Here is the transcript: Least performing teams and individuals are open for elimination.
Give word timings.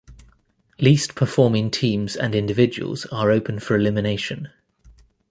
Least 0.79 1.13
performing 1.13 1.69
teams 1.69 2.15
and 2.15 2.33
individuals 2.33 3.05
are 3.11 3.29
open 3.29 3.59
for 3.59 3.75
elimination. 3.75 4.49